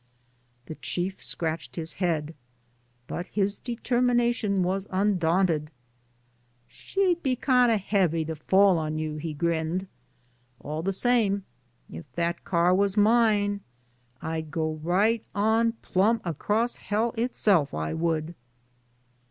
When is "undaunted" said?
4.89-5.69